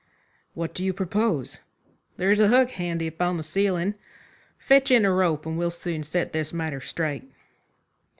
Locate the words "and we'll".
5.45-5.69